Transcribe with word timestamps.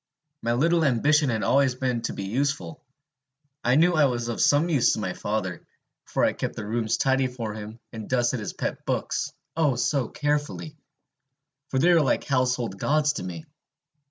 My 0.41 0.53
little 0.53 0.83
ambition 0.83 1.29
had 1.29 1.43
always 1.43 1.75
been 1.75 2.01
to 2.01 2.13
be 2.13 2.23
useful. 2.23 2.81
I 3.63 3.75
knew 3.75 3.93
I 3.93 4.05
was 4.05 4.29
of 4.29 4.41
some 4.41 4.67
use 4.67 4.93
to 4.93 4.99
my 4.99 5.13
father; 5.13 5.63
for 6.05 6.25
I 6.25 6.33
kept 6.33 6.55
the 6.55 6.65
rooms 6.65 6.97
tidy 6.97 7.27
for 7.27 7.53
him, 7.53 7.77
and 7.93 8.09
dusted 8.09 8.39
his 8.39 8.53
pet 8.53 8.83
books 8.83 9.31
oh, 9.55 9.75
so 9.75 10.07
carefully! 10.07 10.75
for 11.69 11.77
they 11.77 11.93
were 11.93 12.01
like 12.01 12.23
household 12.23 12.79
gods 12.79 13.13
to 13.13 13.23
me. 13.23 13.45